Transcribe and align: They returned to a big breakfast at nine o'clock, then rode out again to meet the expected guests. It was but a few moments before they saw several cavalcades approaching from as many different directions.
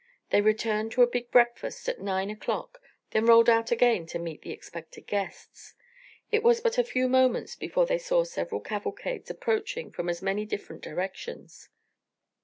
They 0.31 0.41
returned 0.41 0.91
to 0.93 1.03
a 1.03 1.07
big 1.07 1.29
breakfast 1.29 1.87
at 1.87 2.01
nine 2.01 2.31
o'clock, 2.31 2.81
then 3.11 3.27
rode 3.27 3.47
out 3.47 3.69
again 3.69 4.07
to 4.07 4.17
meet 4.17 4.41
the 4.41 4.49
expected 4.49 5.05
guests. 5.05 5.75
It 6.31 6.41
was 6.41 6.59
but 6.59 6.79
a 6.79 6.83
few 6.83 7.07
moments 7.07 7.55
before 7.55 7.85
they 7.85 7.99
saw 7.99 8.23
several 8.23 8.61
cavalcades 8.61 9.29
approaching 9.29 9.91
from 9.91 10.09
as 10.09 10.19
many 10.23 10.43
different 10.43 10.81
directions. 10.81 11.69